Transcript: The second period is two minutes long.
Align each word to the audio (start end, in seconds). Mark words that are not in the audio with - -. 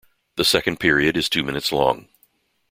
The 0.35 0.43
second 0.43 0.79
period 0.79 1.15
is 1.15 1.29
two 1.29 1.43
minutes 1.43 1.71
long. 1.71 2.07